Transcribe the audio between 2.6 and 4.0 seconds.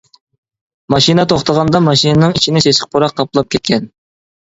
سېسىق پۇراق قاپلاپ كەتكەن.